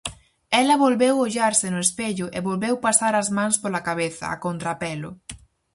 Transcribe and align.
Ela 0.61 0.81
volveu 0.85 1.15
ollarse 1.25 1.67
no 1.71 1.79
espello 1.87 2.25
e 2.37 2.39
volveu 2.49 2.75
pasar 2.85 3.13
as 3.17 3.29
mans 3.37 3.55
pola 3.63 3.85
cabeza, 3.87 4.25
a 4.33 4.35
contrapelo. 4.45 5.09